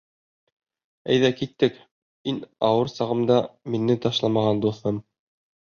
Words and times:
Әйҙә 1.15 1.31
киттек, 1.41 1.77
иң 2.33 2.41
ауыр 2.71 2.93
сағымда 2.97 3.41
мине 3.77 4.01
ташламаған 4.09 4.65
дуҫым! 4.67 5.05